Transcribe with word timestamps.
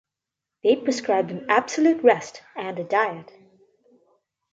They 0.63 0.77
prescribe 0.77 1.29
him 1.29 1.45
absolute 1.47 2.03
rest 2.03 2.41
and 2.55 2.79
a 2.79 2.83
diet. 2.83 3.31